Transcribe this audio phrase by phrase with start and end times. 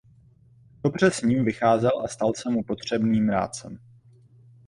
[0.83, 3.77] Dobře s ním vycházel a stal se mu potřebným rádcem.